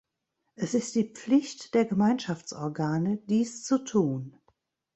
[0.55, 4.35] Es die Pflicht der Gemeinschaftsorgane, dies zu tun.